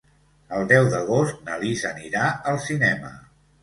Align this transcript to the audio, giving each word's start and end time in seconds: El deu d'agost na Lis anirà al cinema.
El 0.59 0.65
deu 0.71 0.89
d'agost 0.95 1.45
na 1.51 1.61
Lis 1.67 1.87
anirà 1.93 2.27
al 2.55 2.63
cinema. 2.69 3.19